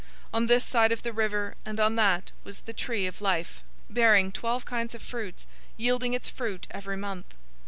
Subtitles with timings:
[0.33, 4.31] On this side of the river and on that was the tree of life, bearing
[4.31, 5.45] twelve kinds of fruits,
[5.77, 7.35] yielding its fruit every month.